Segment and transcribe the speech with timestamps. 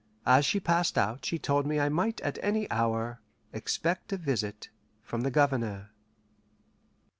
[0.25, 3.19] As she passed out she told me I might at any hour
[3.53, 4.71] expect a visit
[5.03, 5.91] from the Governor.